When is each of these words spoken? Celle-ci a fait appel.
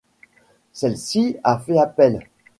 Celle-ci 0.73 1.37
a 1.43 1.59
fait 1.59 1.77
appel. 1.77 2.27